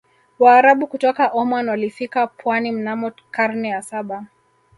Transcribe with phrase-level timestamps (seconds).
[0.39, 4.25] waarabu kutoka oman walifika pwani mnamo karne ya saba